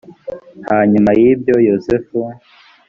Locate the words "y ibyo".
1.19-1.55